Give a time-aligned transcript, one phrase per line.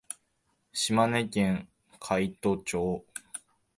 [0.73, 1.69] 島根県
[1.99, 3.05] 海士町